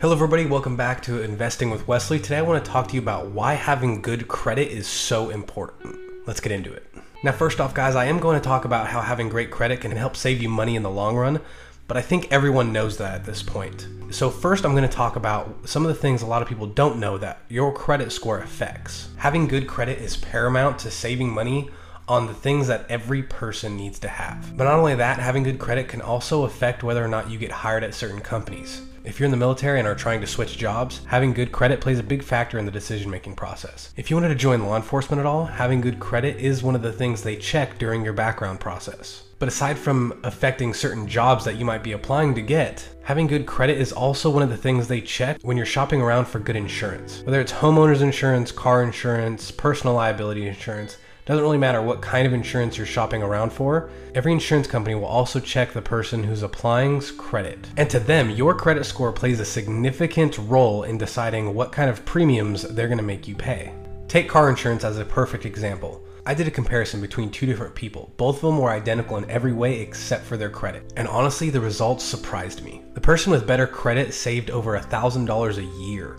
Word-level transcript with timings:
Hello, 0.00 0.12
everybody. 0.12 0.44
Welcome 0.44 0.76
back 0.76 1.02
to 1.04 1.22
Investing 1.22 1.70
with 1.70 1.86
Wesley. 1.86 2.18
Today, 2.18 2.38
I 2.38 2.42
want 2.42 2.62
to 2.62 2.70
talk 2.70 2.88
to 2.88 2.94
you 2.94 3.00
about 3.00 3.28
why 3.28 3.54
having 3.54 4.02
good 4.02 4.26
credit 4.26 4.68
is 4.68 4.88
so 4.88 5.30
important. 5.30 5.96
Let's 6.26 6.40
get 6.40 6.52
into 6.52 6.72
it. 6.72 6.92
Now, 7.22 7.30
first 7.30 7.60
off, 7.60 7.74
guys, 7.74 7.94
I 7.94 8.06
am 8.06 8.18
going 8.18 8.38
to 8.38 8.44
talk 8.44 8.64
about 8.64 8.88
how 8.88 9.00
having 9.00 9.28
great 9.28 9.52
credit 9.52 9.80
can 9.80 9.92
help 9.92 10.16
save 10.16 10.42
you 10.42 10.48
money 10.48 10.74
in 10.74 10.82
the 10.82 10.90
long 10.90 11.16
run, 11.16 11.40
but 11.86 11.96
I 11.96 12.02
think 12.02 12.30
everyone 12.32 12.72
knows 12.72 12.98
that 12.98 13.14
at 13.14 13.24
this 13.24 13.42
point. 13.42 13.86
So, 14.10 14.30
first, 14.30 14.66
I'm 14.66 14.72
going 14.72 14.88
to 14.88 14.94
talk 14.94 15.14
about 15.14 15.68
some 15.68 15.86
of 15.86 15.88
the 15.88 16.00
things 16.00 16.22
a 16.22 16.26
lot 16.26 16.42
of 16.42 16.48
people 16.48 16.66
don't 16.66 16.98
know 16.98 17.16
that 17.18 17.42
your 17.48 17.72
credit 17.72 18.10
score 18.10 18.40
affects. 18.40 19.08
Having 19.16 19.46
good 19.46 19.68
credit 19.68 20.00
is 20.00 20.16
paramount 20.16 20.80
to 20.80 20.90
saving 20.90 21.32
money 21.32 21.70
on 22.08 22.26
the 22.26 22.34
things 22.34 22.66
that 22.66 22.84
every 22.90 23.22
person 23.22 23.76
needs 23.76 24.00
to 24.00 24.08
have. 24.08 24.56
But 24.56 24.64
not 24.64 24.74
only 24.74 24.96
that, 24.96 25.20
having 25.20 25.44
good 25.44 25.60
credit 25.60 25.88
can 25.88 26.02
also 26.02 26.42
affect 26.42 26.82
whether 26.82 27.02
or 27.02 27.08
not 27.08 27.30
you 27.30 27.38
get 27.38 27.52
hired 27.52 27.84
at 27.84 27.94
certain 27.94 28.20
companies. 28.20 28.82
If 29.04 29.20
you're 29.20 29.26
in 29.26 29.30
the 29.30 29.36
military 29.36 29.78
and 29.78 29.86
are 29.86 29.94
trying 29.94 30.22
to 30.22 30.26
switch 30.26 30.56
jobs, 30.56 31.02
having 31.04 31.34
good 31.34 31.52
credit 31.52 31.82
plays 31.82 31.98
a 31.98 32.02
big 32.02 32.22
factor 32.22 32.58
in 32.58 32.64
the 32.64 32.70
decision 32.72 33.10
making 33.10 33.36
process. 33.36 33.92
If 33.98 34.08
you 34.08 34.16
wanted 34.16 34.28
to 34.28 34.34
join 34.34 34.64
law 34.64 34.76
enforcement 34.76 35.20
at 35.20 35.26
all, 35.26 35.44
having 35.44 35.82
good 35.82 36.00
credit 36.00 36.38
is 36.38 36.62
one 36.62 36.74
of 36.74 36.80
the 36.80 36.92
things 36.92 37.22
they 37.22 37.36
check 37.36 37.78
during 37.78 38.02
your 38.02 38.14
background 38.14 38.60
process. 38.60 39.24
But 39.38 39.48
aside 39.48 39.76
from 39.76 40.18
affecting 40.24 40.72
certain 40.72 41.06
jobs 41.06 41.44
that 41.44 41.56
you 41.56 41.66
might 41.66 41.82
be 41.82 41.92
applying 41.92 42.34
to 42.34 42.40
get, 42.40 42.88
having 43.02 43.26
good 43.26 43.44
credit 43.44 43.76
is 43.76 43.92
also 43.92 44.30
one 44.30 44.42
of 44.42 44.48
the 44.48 44.56
things 44.56 44.88
they 44.88 45.02
check 45.02 45.38
when 45.42 45.58
you're 45.58 45.66
shopping 45.66 46.00
around 46.00 46.24
for 46.24 46.38
good 46.38 46.56
insurance. 46.56 47.20
Whether 47.24 47.42
it's 47.42 47.52
homeowners 47.52 48.00
insurance, 48.00 48.50
car 48.52 48.82
insurance, 48.82 49.50
personal 49.50 49.96
liability 49.96 50.48
insurance, 50.48 50.96
doesn't 51.26 51.42
really 51.42 51.56
matter 51.56 51.80
what 51.80 52.02
kind 52.02 52.26
of 52.26 52.34
insurance 52.34 52.76
you're 52.76 52.86
shopping 52.86 53.22
around 53.22 53.50
for, 53.50 53.88
every 54.14 54.32
insurance 54.32 54.66
company 54.66 54.94
will 54.94 55.06
also 55.06 55.40
check 55.40 55.72
the 55.72 55.80
person 55.80 56.22
who's 56.22 56.42
applying's 56.42 57.10
credit. 57.10 57.66
And 57.78 57.88
to 57.90 57.98
them, 57.98 58.28
your 58.28 58.54
credit 58.54 58.84
score 58.84 59.10
plays 59.10 59.40
a 59.40 59.44
significant 59.44 60.36
role 60.36 60.82
in 60.82 60.98
deciding 60.98 61.54
what 61.54 61.72
kind 61.72 61.88
of 61.88 62.04
premiums 62.04 62.62
they're 62.62 62.88
going 62.88 62.98
to 62.98 63.04
make 63.04 63.26
you 63.26 63.34
pay. 63.34 63.72
Take 64.06 64.28
car 64.28 64.50
insurance 64.50 64.84
as 64.84 64.98
a 64.98 65.04
perfect 65.04 65.46
example. 65.46 66.04
I 66.26 66.34
did 66.34 66.46
a 66.46 66.50
comparison 66.50 67.00
between 67.00 67.30
two 67.30 67.46
different 67.46 67.74
people. 67.74 68.12
Both 68.18 68.36
of 68.36 68.42
them 68.42 68.58
were 68.58 68.70
identical 68.70 69.16
in 69.16 69.30
every 69.30 69.52
way 69.52 69.80
except 69.80 70.24
for 70.24 70.36
their 70.36 70.50
credit. 70.50 70.92
And 70.96 71.08
honestly, 71.08 71.48
the 71.48 71.60
results 71.60 72.04
surprised 72.04 72.62
me. 72.62 72.82
The 72.94 73.00
person 73.00 73.32
with 73.32 73.46
better 73.46 73.66
credit 73.66 74.12
saved 74.12 74.50
over 74.50 74.78
$1,000 74.78 75.56
a 75.58 75.82
year 75.84 76.16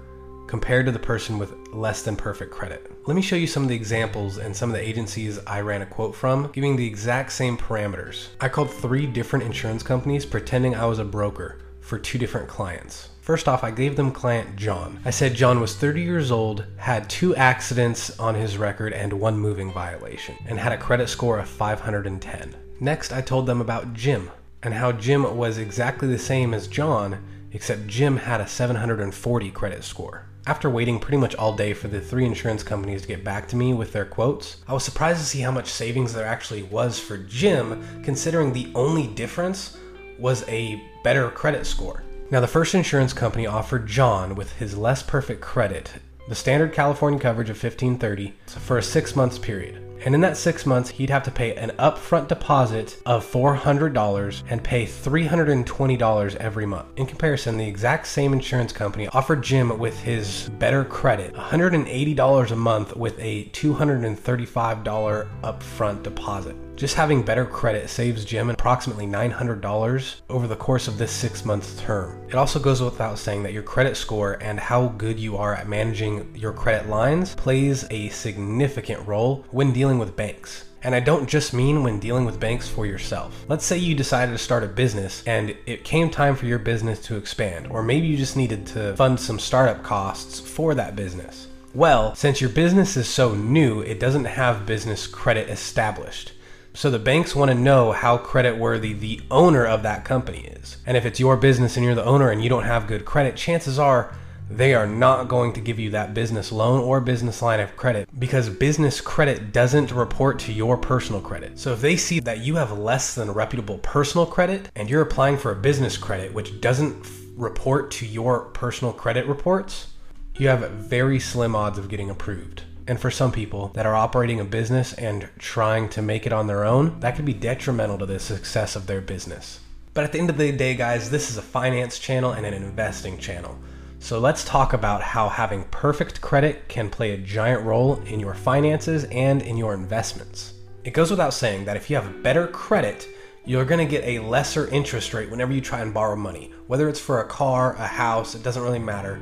compared 0.55 0.85
to 0.85 0.91
the 0.93 0.97
person 0.97 1.37
with 1.37 1.53
less 1.73 2.01
than 2.03 2.15
perfect 2.15 2.49
credit. 2.49 2.89
Let 3.07 3.15
me 3.17 3.21
show 3.21 3.35
you 3.35 3.45
some 3.45 3.63
of 3.63 3.67
the 3.67 3.75
examples 3.75 4.37
and 4.37 4.55
some 4.55 4.69
of 4.69 4.77
the 4.77 4.87
agencies 4.87 5.37
I 5.45 5.59
ran 5.59 5.81
a 5.81 5.85
quote 5.85 6.15
from, 6.15 6.49
giving 6.53 6.77
the 6.77 6.87
exact 6.87 7.33
same 7.33 7.57
parameters. 7.57 8.29
I 8.39 8.47
called 8.47 8.71
three 8.71 9.05
different 9.05 9.43
insurance 9.43 9.83
companies 9.83 10.25
pretending 10.25 10.73
I 10.73 10.85
was 10.85 10.99
a 10.99 11.03
broker 11.03 11.57
for 11.81 11.99
two 11.99 12.17
different 12.17 12.47
clients. 12.47 13.09
First 13.19 13.49
off, 13.49 13.65
I 13.65 13.71
gave 13.71 13.97
them 13.97 14.13
client 14.13 14.55
John. 14.55 15.01
I 15.03 15.09
said 15.09 15.33
John 15.33 15.59
was 15.59 15.75
30 15.75 16.01
years 16.01 16.31
old, 16.31 16.65
had 16.77 17.09
two 17.09 17.35
accidents 17.35 18.17
on 18.17 18.35
his 18.35 18.57
record 18.57 18.93
and 18.93 19.11
one 19.11 19.37
moving 19.37 19.73
violation, 19.73 20.35
and 20.47 20.57
had 20.57 20.71
a 20.71 20.77
credit 20.77 21.09
score 21.09 21.37
of 21.37 21.49
510. 21.49 22.55
Next, 22.79 23.11
I 23.11 23.19
told 23.19 23.45
them 23.45 23.59
about 23.59 23.93
Jim 23.93 24.31
and 24.63 24.73
how 24.73 24.93
Jim 24.93 25.35
was 25.35 25.57
exactly 25.57 26.07
the 26.07 26.17
same 26.17 26.53
as 26.53 26.69
John, 26.69 27.21
except 27.51 27.87
Jim 27.87 28.15
had 28.15 28.39
a 28.39 28.47
740 28.47 29.51
credit 29.51 29.83
score. 29.83 30.29
After 30.47 30.69
waiting 30.69 30.99
pretty 30.99 31.17
much 31.17 31.33
all 31.35 31.55
day 31.55 31.73
for 31.73 31.87
the 31.87 31.99
three 31.99 32.23
insurance 32.23 32.61
companies 32.61 33.01
to 33.01 33.07
get 33.07 33.23
back 33.23 33.47
to 33.47 33.55
me 33.55 33.73
with 33.73 33.91
their 33.91 34.05
quotes, 34.05 34.57
I 34.67 34.73
was 34.73 34.83
surprised 34.83 35.19
to 35.19 35.25
see 35.25 35.39
how 35.39 35.49
much 35.49 35.71
savings 35.71 36.13
there 36.13 36.27
actually 36.27 36.61
was 36.61 36.99
for 36.99 37.17
Jim, 37.17 37.83
considering 38.03 38.53
the 38.53 38.71
only 38.75 39.07
difference 39.07 39.75
was 40.19 40.47
a 40.47 40.83
better 41.03 41.31
credit 41.31 41.65
score. 41.65 42.03
Now, 42.29 42.41
the 42.41 42.47
first 42.47 42.75
insurance 42.75 43.11
company 43.11 43.47
offered 43.47 43.87
John, 43.87 44.35
with 44.35 44.53
his 44.57 44.77
less 44.77 45.01
perfect 45.01 45.41
credit, 45.41 45.91
the 46.29 46.35
standard 46.35 46.73
California 46.73 47.19
coverage 47.19 47.49
of 47.49 47.55
1530 47.55 48.35
for 48.45 48.77
a 48.77 48.83
six 48.83 49.15
months 49.15 49.39
period. 49.39 49.84
And 50.05 50.13
in 50.13 50.21
that 50.21 50.37
six 50.37 50.67
months, 50.67 50.91
he'd 50.91 51.09
have 51.09 51.23
to 51.23 51.31
pay 51.31 51.55
an 51.55 51.71
upfront 51.79 52.27
deposit 52.27 53.01
of 53.07 53.25
$400 53.25 54.43
and 54.49 54.63
pay 54.63 54.85
$320 54.85 56.35
every 56.35 56.65
month. 56.67 56.85
In 56.95 57.07
comparison, 57.07 57.57
the 57.57 57.67
exact 57.67 58.05
same 58.05 58.31
insurance 58.31 58.71
company 58.71 59.07
offered 59.07 59.41
Jim 59.41 59.79
with 59.79 59.99
his 59.99 60.49
better 60.59 60.85
credit 60.85 61.33
$180 61.33 62.51
a 62.51 62.55
month 62.55 62.95
with 62.95 63.17
a 63.19 63.45
$235 63.45 65.27
upfront 65.41 66.03
deposit. 66.03 66.55
Just 66.75 66.95
having 66.95 67.23
better 67.23 67.45
credit 67.45 67.89
saves 67.89 68.25
Jim 68.25 68.49
approximately 68.49 69.07
$900 69.07 70.15
over 70.29 70.45
the 70.45 70.57
course 70.57 70.89
of 70.89 70.97
this 70.97 71.11
six 71.11 71.45
month 71.45 71.79
term. 71.79 72.21
It 72.27 72.35
also 72.35 72.59
goes 72.59 72.81
without 72.81 73.17
saying 73.17 73.43
that 73.43 73.53
your 73.53 73.63
credit 73.63 73.95
score 73.95 74.33
and 74.41 74.59
how 74.59 74.89
good 74.89 75.17
you 75.17 75.37
are 75.37 75.55
at 75.55 75.69
managing 75.69 76.35
your 76.35 76.51
credit 76.51 76.89
lines 76.89 77.33
plays 77.35 77.85
a 77.91 78.09
significant 78.09 79.07
role 79.07 79.45
when 79.51 79.71
dealing 79.71 79.99
with 79.99 80.17
banks. 80.17 80.65
And 80.83 80.93
I 80.93 80.99
don't 80.99 81.29
just 81.29 81.53
mean 81.53 81.81
when 81.81 81.97
dealing 81.97 82.25
with 82.25 82.41
banks 82.41 82.67
for 82.67 82.85
yourself. 82.85 83.45
Let's 83.47 83.65
say 83.65 83.77
you 83.77 83.95
decided 83.95 84.33
to 84.33 84.37
start 84.37 84.63
a 84.63 84.67
business 84.67 85.23
and 85.25 85.55
it 85.65 85.85
came 85.85 86.09
time 86.09 86.35
for 86.35 86.45
your 86.45 86.59
business 86.59 86.99
to 87.03 87.15
expand, 87.15 87.67
or 87.67 87.83
maybe 87.83 88.05
you 88.07 88.17
just 88.17 88.35
needed 88.35 88.67
to 88.67 88.97
fund 88.97 89.17
some 89.17 89.39
startup 89.39 89.81
costs 89.81 90.41
for 90.41 90.75
that 90.75 90.97
business. 90.97 91.47
Well, 91.73 92.15
since 92.15 92.41
your 92.41 92.49
business 92.49 92.97
is 92.97 93.07
so 93.07 93.33
new, 93.33 93.79
it 93.79 93.99
doesn't 93.99 94.25
have 94.25 94.65
business 94.65 95.07
credit 95.07 95.49
established. 95.49 96.33
So 96.75 96.89
the 96.89 96.99
banks 96.99 97.33
want 97.33 97.49
to 97.51 97.55
know 97.55 97.93
how 97.93 98.17
credit 98.17 98.57
worthy 98.57 98.91
the 98.91 99.21
owner 99.31 99.65
of 99.65 99.81
that 99.83 100.03
company 100.03 100.39
is. 100.39 100.75
And 100.85 100.97
if 100.97 101.05
it's 101.05 101.21
your 101.21 101.37
business 101.37 101.77
and 101.77 101.85
you're 101.85 101.95
the 101.95 102.03
owner 102.03 102.31
and 102.31 102.43
you 102.43 102.49
don't 102.49 102.65
have 102.65 102.85
good 102.85 103.05
credit, 103.05 103.37
chances 103.37 103.79
are 103.79 104.13
they 104.49 104.75
are 104.75 104.85
not 104.85 105.29
going 105.29 105.53
to 105.53 105.61
give 105.61 105.79
you 105.79 105.91
that 105.91 106.13
business 106.13 106.51
loan 106.51 106.81
or 106.81 106.99
business 106.99 107.41
line 107.41 107.61
of 107.61 107.77
credit 107.77 108.09
because 108.19 108.49
business 108.49 108.99
credit 108.99 109.53
doesn't 109.53 109.93
report 109.93 110.37
to 110.39 110.51
your 110.51 110.75
personal 110.75 111.21
credit. 111.21 111.57
So 111.57 111.71
if 111.71 111.79
they 111.79 111.95
see 111.95 112.19
that 112.19 112.39
you 112.39 112.57
have 112.57 112.77
less 112.77 113.15
than 113.15 113.31
reputable 113.31 113.77
personal 113.77 114.25
credit 114.25 114.69
and 114.75 114.89
you're 114.89 115.01
applying 115.01 115.37
for 115.37 115.53
a 115.53 115.55
business 115.55 115.95
credit 115.95 116.33
which 116.33 116.59
doesn't 116.59 117.07
report 117.37 117.89
to 117.91 118.05
your 118.05 118.47
personal 118.49 118.91
credit 118.91 119.25
reports, 119.27 119.93
you 120.35 120.49
have 120.49 120.69
very 120.71 121.21
slim 121.21 121.55
odds 121.55 121.77
of 121.77 121.87
getting 121.87 122.09
approved. 122.09 122.63
And 122.87 122.99
for 122.99 123.09
some 123.09 123.31
people 123.31 123.69
that 123.73 123.85
are 123.85 123.95
operating 123.95 124.39
a 124.39 124.45
business 124.45 124.93
and 124.93 125.27
trying 125.39 125.89
to 125.89 126.01
make 126.01 126.27
it 126.27 126.33
on 126.33 126.45
their 126.45 126.65
own, 126.65 126.99
that 126.99 127.15
could 127.15 127.25
be 127.25 127.33
detrimental 127.33 127.97
to 127.97 128.05
the 128.05 128.19
success 128.19 128.75
of 128.75 128.85
their 128.85 129.01
business. 129.01 129.59
But 129.95 130.03
at 130.03 130.11
the 130.11 130.19
end 130.19 130.29
of 130.29 130.37
the 130.37 130.51
day, 130.51 130.75
guys, 130.75 131.09
this 131.09 131.31
is 131.31 131.37
a 131.37 131.41
finance 131.41 131.97
channel 131.97 132.33
and 132.33 132.45
an 132.45 132.53
investing 132.53 133.17
channel. 133.17 133.57
So 133.97 134.19
let's 134.19 134.43
talk 134.43 134.73
about 134.73 135.01
how 135.01 135.29
having 135.29 135.63
perfect 135.71 136.21
credit 136.21 136.67
can 136.67 136.91
play 136.91 137.11
a 137.11 137.17
giant 137.17 137.63
role 137.63 137.95
in 138.05 138.19
your 138.19 138.35
finances 138.35 139.05
and 139.05 139.41
in 139.41 139.57
your 139.57 139.73
investments. 139.73 140.53
It 140.83 140.91
goes 140.91 141.09
without 141.09 141.33
saying 141.33 141.65
that 141.65 141.77
if 141.77 141.89
you 141.89 141.95
have 141.95 142.21
better 142.21 142.45
credit, 142.45 143.07
you're 143.45 143.65
going 143.65 143.83
to 143.83 143.89
get 143.89 144.03
a 144.03 144.19
lesser 144.19 144.67
interest 144.67 145.13
rate 145.13 145.31
whenever 145.31 145.53
you 145.53 145.61
try 145.61 145.79
and 145.79 145.93
borrow 145.93 146.15
money. 146.15 146.51
Whether 146.67 146.87
it's 146.87 146.99
for 146.99 147.21
a 147.21 147.27
car, 147.27 147.73
a 147.77 147.87
house, 147.87 148.35
it 148.35 148.43
doesn't 148.43 148.61
really 148.61 148.77
matter. 148.77 149.19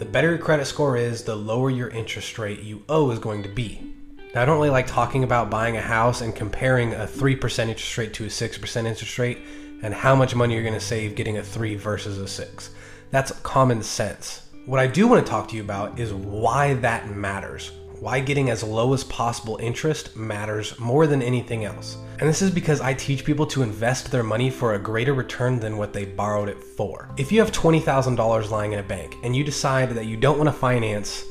The 0.00 0.06
better 0.06 0.30
your 0.30 0.38
credit 0.38 0.64
score 0.64 0.96
is, 0.96 1.24
the 1.24 1.36
lower 1.36 1.68
your 1.68 1.88
interest 1.88 2.38
rate 2.38 2.62
you 2.62 2.82
owe 2.88 3.10
is 3.10 3.18
going 3.18 3.42
to 3.42 3.50
be. 3.50 3.92
Now, 4.34 4.40
I 4.40 4.44
don't 4.46 4.56
really 4.56 4.70
like 4.70 4.86
talking 4.86 5.24
about 5.24 5.50
buying 5.50 5.76
a 5.76 5.82
house 5.82 6.22
and 6.22 6.34
comparing 6.34 6.94
a 6.94 7.06
3% 7.06 7.34
interest 7.68 7.98
rate 7.98 8.14
to 8.14 8.24
a 8.24 8.28
6% 8.28 8.86
interest 8.86 9.18
rate 9.18 9.40
and 9.82 9.92
how 9.92 10.16
much 10.16 10.34
money 10.34 10.54
you're 10.54 10.62
going 10.62 10.72
to 10.72 10.80
save 10.80 11.16
getting 11.16 11.36
a 11.36 11.42
3 11.42 11.74
versus 11.74 12.16
a 12.16 12.26
6. 12.26 12.70
That's 13.10 13.32
common 13.42 13.82
sense. 13.82 14.48
What 14.64 14.80
I 14.80 14.86
do 14.86 15.06
want 15.06 15.22
to 15.22 15.30
talk 15.30 15.48
to 15.48 15.56
you 15.56 15.62
about 15.62 16.00
is 16.00 16.14
why 16.14 16.72
that 16.74 17.10
matters 17.10 17.70
why 18.00 18.18
getting 18.18 18.48
as 18.48 18.62
low 18.62 18.94
as 18.94 19.04
possible 19.04 19.58
interest 19.60 20.16
matters 20.16 20.78
more 20.78 21.06
than 21.06 21.20
anything 21.20 21.66
else. 21.66 21.98
And 22.18 22.26
this 22.26 22.40
is 22.40 22.50
because 22.50 22.80
I 22.80 22.94
teach 22.94 23.26
people 23.26 23.44
to 23.48 23.62
invest 23.62 24.10
their 24.10 24.22
money 24.22 24.48
for 24.48 24.72
a 24.72 24.78
greater 24.78 25.12
return 25.12 25.60
than 25.60 25.76
what 25.76 25.92
they 25.92 26.06
borrowed 26.06 26.48
it 26.48 26.64
for. 26.64 27.10
If 27.18 27.30
you 27.30 27.40
have 27.40 27.52
$20,000 27.52 28.50
lying 28.50 28.72
in 28.72 28.78
a 28.78 28.82
bank 28.82 29.16
and 29.22 29.36
you 29.36 29.44
decide 29.44 29.90
that 29.90 30.06
you 30.06 30.16
don't 30.16 30.38
want 30.38 30.48
to 30.48 30.52
finance 30.52 31.24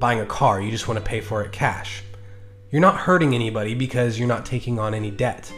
buying 0.00 0.18
a 0.18 0.26
car, 0.26 0.60
you 0.60 0.72
just 0.72 0.88
want 0.88 0.98
to 0.98 1.08
pay 1.08 1.20
for 1.20 1.44
it 1.44 1.52
cash, 1.52 2.02
you're 2.72 2.82
not 2.82 2.96
hurting 2.96 3.32
anybody 3.32 3.74
because 3.74 4.18
you're 4.18 4.26
not 4.26 4.44
taking 4.44 4.80
on 4.80 4.94
any 4.94 5.12
debt. 5.12 5.52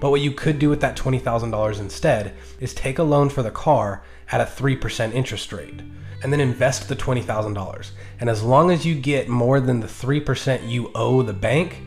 But 0.00 0.10
what 0.10 0.22
you 0.22 0.32
could 0.32 0.58
do 0.58 0.70
with 0.70 0.80
that 0.80 0.96
$20,000 0.96 1.78
instead 1.78 2.34
is 2.58 2.72
take 2.72 2.98
a 2.98 3.02
loan 3.02 3.28
for 3.28 3.42
the 3.42 3.50
car 3.50 4.02
at 4.32 4.40
a 4.40 4.44
3% 4.44 5.12
interest 5.12 5.52
rate 5.52 5.82
and 6.22 6.32
then 6.32 6.40
invest 6.40 6.88
the 6.88 6.96
$20,000. 6.96 7.90
And 8.20 8.30
as 8.30 8.42
long 8.42 8.70
as 8.70 8.86
you 8.86 8.94
get 8.94 9.28
more 9.28 9.60
than 9.60 9.80
the 9.80 9.86
3% 9.86 10.68
you 10.68 10.90
owe 10.94 11.22
the 11.22 11.32
bank, 11.32 11.78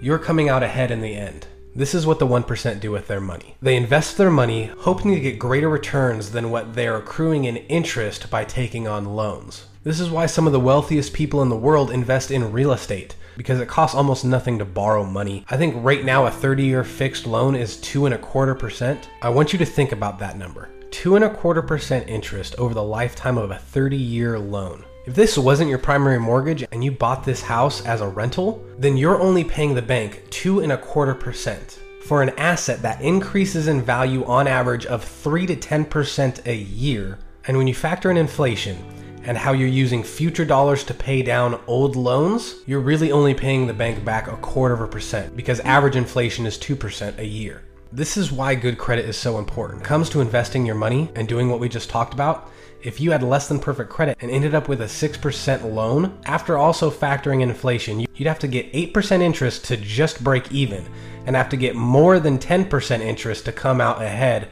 you're 0.00 0.18
coming 0.18 0.48
out 0.48 0.62
ahead 0.62 0.90
in 0.90 1.00
the 1.00 1.14
end. 1.14 1.46
This 1.74 1.94
is 1.94 2.06
what 2.06 2.18
the 2.18 2.26
1% 2.26 2.80
do 2.80 2.90
with 2.90 3.06
their 3.06 3.20
money. 3.20 3.54
They 3.60 3.76
invest 3.76 4.16
their 4.16 4.30
money 4.30 4.70
hoping 4.78 5.12
to 5.14 5.20
get 5.20 5.38
greater 5.38 5.68
returns 5.68 6.30
than 6.30 6.50
what 6.50 6.74
they're 6.74 6.96
accruing 6.96 7.44
in 7.44 7.56
interest 7.56 8.30
by 8.30 8.44
taking 8.44 8.88
on 8.88 9.14
loans. 9.14 9.66
This 9.84 10.00
is 10.00 10.10
why 10.10 10.26
some 10.26 10.46
of 10.46 10.52
the 10.52 10.60
wealthiest 10.60 11.12
people 11.12 11.42
in 11.42 11.48
the 11.48 11.56
world 11.56 11.90
invest 11.90 12.30
in 12.30 12.50
real 12.50 12.72
estate 12.72 13.14
because 13.36 13.60
it 13.60 13.68
costs 13.68 13.94
almost 13.94 14.24
nothing 14.24 14.58
to 14.58 14.64
borrow 14.64 15.04
money. 15.04 15.44
I 15.48 15.56
think 15.56 15.74
right 15.84 16.04
now 16.04 16.26
a 16.26 16.30
30 16.30 16.64
year 16.64 16.82
fixed 16.82 17.26
loan 17.26 17.54
is 17.54 17.76
two 17.76 18.06
and 18.06 18.14
a 18.14 18.18
quarter 18.18 18.54
percent. 18.54 19.10
I 19.22 19.28
want 19.28 19.52
you 19.52 19.58
to 19.58 19.66
think 19.66 19.92
about 19.92 20.18
that 20.18 20.38
number. 20.38 20.70
Two 20.90 21.16
and 21.16 21.24
a 21.24 21.30
quarter 21.30 21.62
percent 21.62 22.08
interest 22.08 22.54
over 22.56 22.74
the 22.74 22.82
lifetime 22.82 23.38
of 23.38 23.50
a 23.50 23.58
30 23.58 23.96
year 23.96 24.38
loan. 24.38 24.84
If 25.06 25.14
this 25.14 25.38
wasn't 25.38 25.70
your 25.70 25.78
primary 25.78 26.18
mortgage 26.18 26.64
and 26.72 26.82
you 26.82 26.90
bought 26.90 27.24
this 27.24 27.42
house 27.42 27.84
as 27.86 28.00
a 28.00 28.08
rental, 28.08 28.64
then 28.78 28.96
you're 28.96 29.20
only 29.20 29.44
paying 29.44 29.74
the 29.74 29.82
bank 29.82 30.24
two 30.30 30.60
and 30.60 30.72
a 30.72 30.78
quarter 30.78 31.14
percent 31.14 31.78
for 32.06 32.22
an 32.22 32.30
asset 32.38 32.82
that 32.82 33.00
increases 33.00 33.68
in 33.68 33.82
value 33.82 34.24
on 34.24 34.46
average 34.46 34.86
of 34.86 35.04
3 35.04 35.46
to 35.46 35.56
10% 35.56 36.46
a 36.46 36.54
year. 36.54 37.18
And 37.46 37.56
when 37.56 37.66
you 37.66 37.74
factor 37.74 38.10
in 38.10 38.16
inflation 38.16 38.76
and 39.24 39.36
how 39.36 39.52
you're 39.52 39.68
using 39.68 40.04
future 40.04 40.44
dollars 40.44 40.84
to 40.84 40.94
pay 40.94 41.22
down 41.22 41.60
old 41.66 41.96
loans, 41.96 42.56
you're 42.66 42.80
really 42.80 43.10
only 43.10 43.34
paying 43.34 43.66
the 43.66 43.74
bank 43.74 44.04
back 44.04 44.28
a 44.28 44.36
quarter 44.36 44.74
of 44.74 44.80
a 44.80 44.86
percent 44.86 45.36
because 45.36 45.58
average 45.60 45.96
inflation 45.96 46.46
is 46.46 46.56
2% 46.58 47.18
a 47.18 47.26
year. 47.26 47.62
This 47.92 48.16
is 48.16 48.32
why 48.32 48.56
good 48.56 48.78
credit 48.78 49.04
is 49.04 49.16
so 49.16 49.38
important. 49.38 49.82
It 49.82 49.84
comes 49.84 50.10
to 50.10 50.20
investing 50.20 50.66
your 50.66 50.74
money 50.74 51.08
and 51.14 51.28
doing 51.28 51.48
what 51.48 51.60
we 51.60 51.68
just 51.68 51.88
talked 51.88 52.14
about, 52.14 52.50
if 52.82 53.00
you 53.00 53.12
had 53.12 53.22
less 53.22 53.48
than 53.48 53.60
perfect 53.60 53.90
credit 53.90 54.16
and 54.20 54.30
ended 54.30 54.54
up 54.54 54.68
with 54.68 54.80
a 54.80 54.86
6% 54.86 55.74
loan, 55.74 56.18
after 56.26 56.58
also 56.58 56.90
factoring 56.90 57.42
inflation, 57.42 58.00
you'd 58.00 58.26
have 58.26 58.40
to 58.40 58.48
get 58.48 58.72
8% 58.72 59.20
interest 59.20 59.64
to 59.66 59.76
just 59.76 60.22
break 60.22 60.50
even 60.50 60.84
and 61.26 61.36
have 61.36 61.48
to 61.50 61.56
get 61.56 61.74
more 61.74 62.18
than 62.18 62.38
10% 62.38 63.00
interest 63.00 63.44
to 63.44 63.52
come 63.52 63.80
out 63.80 64.02
ahead 64.02 64.48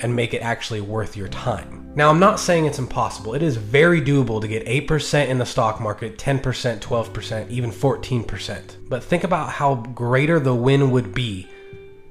and 0.00 0.14
make 0.14 0.32
it 0.32 0.42
actually 0.42 0.80
worth 0.80 1.16
your 1.16 1.28
time. 1.28 1.90
Now, 1.94 2.08
I'm 2.08 2.20
not 2.20 2.40
saying 2.40 2.66
it's 2.66 2.78
impossible. 2.78 3.34
It 3.34 3.42
is 3.42 3.56
very 3.56 4.00
doable 4.00 4.40
to 4.40 4.48
get 4.48 4.66
8% 4.66 5.28
in 5.28 5.38
the 5.38 5.46
stock 5.46 5.80
market, 5.80 6.16
10%, 6.16 6.40
12%, 6.80 7.50
even 7.50 7.70
14%. 7.70 8.76
But 8.88 9.04
think 9.04 9.24
about 9.24 9.50
how 9.50 9.74
greater 9.74 10.38
the 10.40 10.54
win 10.54 10.90
would 10.90 11.14
be 11.14 11.48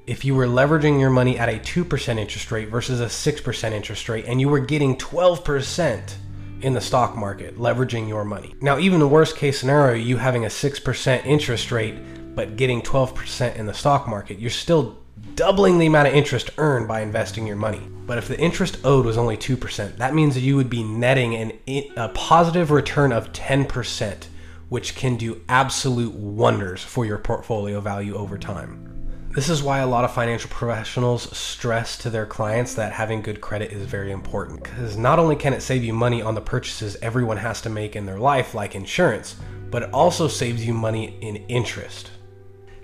if 0.08 0.24
you 0.24 0.34
were 0.34 0.46
leveraging 0.46 0.98
your 0.98 1.10
money 1.10 1.38
at 1.38 1.50
a 1.50 1.58
2% 1.58 2.18
interest 2.18 2.50
rate 2.50 2.68
versus 2.68 3.00
a 3.00 3.04
6% 3.04 3.72
interest 3.72 4.08
rate 4.08 4.24
and 4.26 4.40
you 4.40 4.48
were 4.48 4.58
getting 4.58 4.96
12% 4.96 6.14
in 6.62 6.72
the 6.72 6.80
stock 6.80 7.14
market 7.14 7.56
leveraging 7.56 8.08
your 8.08 8.24
money. 8.24 8.54
Now, 8.62 8.78
even 8.78 9.00
the 9.00 9.06
worst 9.06 9.36
case 9.36 9.60
scenario, 9.60 9.94
you 9.94 10.16
having 10.16 10.46
a 10.46 10.48
6% 10.48 11.26
interest 11.26 11.70
rate 11.70 11.96
but 12.34 12.56
getting 12.56 12.80
12% 12.80 13.56
in 13.56 13.66
the 13.66 13.74
stock 13.74 14.08
market, 14.08 14.38
you're 14.38 14.48
still 14.48 14.98
doubling 15.34 15.78
the 15.78 15.86
amount 15.86 16.08
of 16.08 16.14
interest 16.14 16.50
earned 16.56 16.88
by 16.88 17.00
investing 17.00 17.46
your 17.46 17.56
money. 17.56 17.82
But 18.06 18.16
if 18.16 18.28
the 18.28 18.40
interest 18.40 18.78
owed 18.84 19.04
was 19.04 19.18
only 19.18 19.36
2%, 19.36 19.98
that 19.98 20.14
means 20.14 20.34
that 20.34 20.40
you 20.40 20.56
would 20.56 20.70
be 20.70 20.82
netting 20.82 21.34
an, 21.34 21.52
a 21.96 22.08
positive 22.08 22.70
return 22.70 23.12
of 23.12 23.32
10%, 23.32 24.26
which 24.70 24.94
can 24.94 25.16
do 25.16 25.42
absolute 25.48 26.14
wonders 26.14 26.82
for 26.82 27.04
your 27.04 27.18
portfolio 27.18 27.80
value 27.80 28.14
over 28.14 28.38
time. 28.38 28.97
This 29.30 29.50
is 29.50 29.62
why 29.62 29.80
a 29.80 29.86
lot 29.86 30.04
of 30.04 30.14
financial 30.14 30.48
professionals 30.50 31.36
stress 31.36 31.98
to 31.98 32.10
their 32.10 32.24
clients 32.24 32.74
that 32.74 32.92
having 32.92 33.20
good 33.20 33.42
credit 33.42 33.72
is 33.72 33.84
very 33.84 34.10
important 34.10 34.62
because 34.62 34.96
not 34.96 35.18
only 35.18 35.36
can 35.36 35.52
it 35.52 35.60
save 35.60 35.84
you 35.84 35.92
money 35.92 36.22
on 36.22 36.34
the 36.34 36.40
purchases 36.40 36.96
everyone 37.02 37.36
has 37.36 37.60
to 37.60 37.68
make 37.68 37.94
in 37.94 38.06
their 38.06 38.18
life, 38.18 38.54
like 38.54 38.74
insurance, 38.74 39.36
but 39.70 39.82
it 39.82 39.92
also 39.92 40.28
saves 40.28 40.66
you 40.66 40.72
money 40.72 41.18
in 41.20 41.36
interest. 41.48 42.10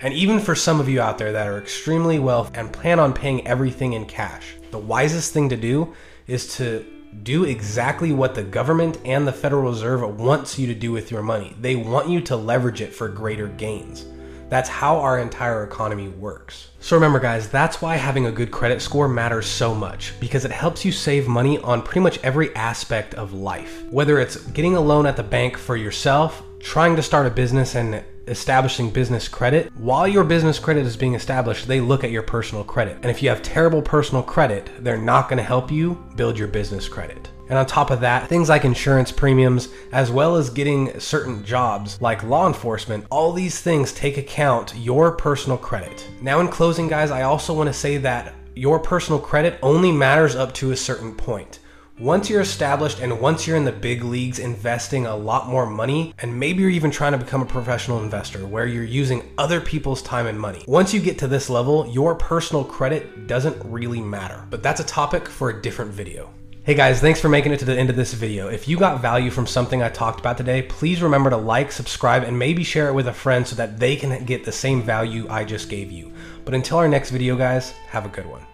And 0.01 0.13
even 0.13 0.39
for 0.39 0.55
some 0.55 0.81
of 0.81 0.89
you 0.89 1.01
out 1.01 1.17
there 1.17 1.33
that 1.33 1.47
are 1.47 1.59
extremely 1.59 2.19
wealthy 2.19 2.59
and 2.59 2.71
plan 2.71 3.01
on 3.01 3.15
paying 3.15 3.47
everything 3.47 3.95
in 3.95 4.05
cash, 4.05 4.55
the 4.71 4.79
wisest 4.79 5.33
thing 5.33 5.49
to 5.49 5.57
do 5.57 5.95
is 6.27 6.57
to 6.59 6.85
do 7.23 7.45
exactly 7.45 8.13
what 8.13 8.35
the 8.35 8.45
government 8.45 8.99
and 9.07 9.27
the 9.27 9.33
Federal 9.33 9.71
Reserve 9.71 10.21
wants 10.21 10.59
you 10.59 10.67
to 10.67 10.75
do 10.75 10.93
with 10.93 11.11
your 11.11 11.23
money. 11.23 11.57
They 11.59 11.75
want 11.75 12.11
you 12.11 12.21
to 12.21 12.37
leverage 12.37 12.83
it 12.83 12.95
for 12.95 13.09
greater 13.09 13.49
gains. 13.49 14.05
That's 14.49 14.69
how 14.69 14.99
our 14.99 15.19
entire 15.19 15.65
economy 15.65 16.09
works. 16.09 16.71
So 16.81 16.97
remember, 16.97 17.19
guys, 17.19 17.49
that's 17.49 17.81
why 17.81 17.97
having 17.97 18.27
a 18.27 18.33
good 18.33 18.51
credit 18.51 18.83
score 18.83 19.09
matters 19.09 19.47
so 19.47 19.75
much 19.75 20.13
because 20.21 20.45
it 20.45 20.51
helps 20.51 20.85
you 20.85 20.93
save 20.93 21.27
money 21.27 21.59
on 21.59 21.83
pretty 21.83 22.01
much 22.01 22.19
every 22.23 22.55
aspect 22.55 23.15
of 23.15 23.33
life. 23.33 23.85
Whether 23.91 24.19
it's 24.19 24.37
getting 24.49 24.77
a 24.77 24.81
loan 24.81 25.07
at 25.07 25.17
the 25.17 25.23
bank 25.23 25.57
for 25.57 25.77
yourself, 25.77 26.43
trying 26.61 26.97
to 26.97 27.03
start 27.03 27.27
a 27.27 27.31
business 27.31 27.75
and 27.75 28.03
establishing 28.27 28.91
business 28.91 29.29
credit, 29.29 29.75
while 29.77 30.09
your 30.09 30.25
business 30.25 30.59
credit 30.59 30.87
is 30.87 30.97
being 30.97 31.15
established, 31.15 31.69
they 31.69 31.81
look 31.81 32.05
at 32.05 32.11
your 32.11 32.23
personal 32.23 32.65
credit. 32.65 32.97
And 32.97 33.07
if 33.07 33.23
you 33.23 33.29
have 33.29 33.43
terrible 33.43 33.83
personal 33.83 34.23
credit, 34.23 34.71
they're 34.81 34.97
not 34.97 35.29
going 35.29 35.37
to 35.39 35.43
help 35.43 35.71
you 35.71 36.03
build 36.17 36.39
your 36.39 36.49
business 36.49 36.89
credit. 36.89 37.31
And 37.55 37.61
on 37.61 37.67
top 37.67 37.93
of 37.93 38.01
that, 38.01 38.27
things 38.27 38.49
like 38.49 38.65
insurance 38.65 39.13
premiums, 39.13 39.69
as 39.93 40.11
well 40.11 40.35
as 40.35 40.51
getting 40.51 40.99
certain 40.99 41.45
jobs 41.45 42.01
like 42.01 42.25
law 42.25 42.49
enforcement, 42.49 43.07
all 43.13 43.33
these 43.33 43.61
things 43.61 43.93
take 43.93 44.19
account 44.19 44.75
your 44.75 45.13
personal 45.13 45.57
credit. 45.57 46.05
Now, 46.21 46.41
in 46.41 46.49
closing, 46.49 46.89
guys, 46.89 47.13
I 47.13 47.23
also 47.23 47.55
want 47.55 47.69
to 47.69 47.73
say 47.73 47.97
that 47.99 48.35
your 48.57 48.81
personal 48.81 49.21
credit 49.21 49.61
only 49.63 49.93
matters 49.93 50.35
up 50.35 50.53
to 50.55 50.73
a 50.73 50.77
certain 50.77 51.15
point. 51.15 51.61
Once 51.97 52.29
you're 52.29 52.41
established 52.41 52.99
and 52.99 53.21
once 53.21 53.47
you're 53.47 53.57
in 53.57 53.65
the 53.65 53.71
big 53.71 54.03
leagues 54.03 54.41
investing 54.41 55.07
a 55.07 55.17
lot 55.17 55.47
more 55.47 55.65
money, 55.65 56.13
and 56.19 56.37
maybe 56.37 56.61
you're 56.61 56.71
even 56.73 56.91
trying 56.91 57.13
to 57.13 57.19
become 57.19 57.43
a 57.43 57.47
professional 57.47 58.03
investor 58.03 58.45
where 58.45 58.67
you're 58.67 58.83
using 58.83 59.23
other 59.39 59.61
people's 59.61 60.03
time 60.03 60.27
and 60.27 60.41
money. 60.41 60.65
Once 60.67 60.93
you 60.93 60.99
get 60.99 61.19
to 61.21 61.29
this 61.29 61.49
level, 61.49 61.87
your 61.87 62.17
personal 62.17 62.65
credit 62.65 63.29
doesn't 63.29 63.57
really 63.65 64.01
matter. 64.01 64.45
But 64.51 64.65
that's 64.65 64.81
a 64.81 64.85
topic 64.85 65.29
for 65.29 65.51
a 65.51 65.63
different 65.63 65.93
video. 65.93 66.35
Hey 66.65 66.73
guys, 66.73 66.99
thanks 66.99 67.21
for 67.21 67.29
making 67.29 67.53
it 67.53 67.59
to 67.59 67.67
the 67.67 67.79
end 67.79 67.91
of 67.91 67.97
this 67.97 68.15
video. 68.15 68.49
If 68.49 68.67
you 68.67 68.79
got 68.79 69.03
value 69.03 69.31
from 69.31 69.47
something 69.47 69.83
I 69.83 69.91
talked 69.91 70.19
about 70.19 70.39
today, 70.39 70.63
please 70.63 71.03
remember 71.03 71.29
to 71.29 71.37
like, 71.37 71.71
subscribe, 71.71 72.23
and 72.23 72.39
maybe 72.39 72.65
share 72.65 72.89
it 72.89 72.95
with 72.95 73.07
a 73.07 73.13
friend 73.13 73.47
so 73.47 73.55
that 73.57 73.79
they 73.79 73.97
can 73.97 74.25
get 74.25 74.47
the 74.47 74.51
same 74.51 74.81
value 74.81 75.27
I 75.29 75.45
just 75.45 75.69
gave 75.69 75.93
you. 75.93 76.11
But 76.47 76.55
until 76.55 76.79
our 76.79 76.89
next 76.89 77.11
video, 77.11 77.37
guys, 77.37 77.73
have 77.89 78.07
a 78.07 78.09
good 78.09 78.25
one. 78.25 78.47